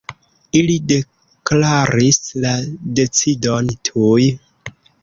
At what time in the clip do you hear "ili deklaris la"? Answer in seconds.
0.59-2.57